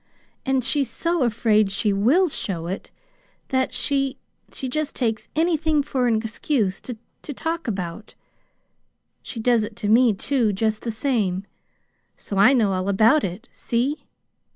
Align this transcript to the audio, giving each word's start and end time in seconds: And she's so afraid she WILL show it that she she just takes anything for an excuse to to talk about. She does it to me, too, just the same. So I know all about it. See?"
And 0.47 0.63
she's 0.65 0.89
so 0.89 1.21
afraid 1.21 1.69
she 1.69 1.93
WILL 1.93 2.29
show 2.29 2.65
it 2.65 2.89
that 3.49 3.71
she 3.71 4.17
she 4.51 4.67
just 4.67 4.95
takes 4.95 5.27
anything 5.35 5.83
for 5.83 6.07
an 6.07 6.15
excuse 6.15 6.81
to 6.81 6.97
to 7.21 7.33
talk 7.35 7.67
about. 7.67 8.15
She 9.21 9.39
does 9.39 9.63
it 9.63 9.75
to 9.75 9.87
me, 9.89 10.15
too, 10.15 10.53
just 10.53 10.81
the 10.81 10.89
same. 10.89 11.45
So 12.17 12.37
I 12.39 12.51
know 12.51 12.73
all 12.73 12.89
about 12.89 13.23
it. 13.23 13.47
See?" 13.51 14.07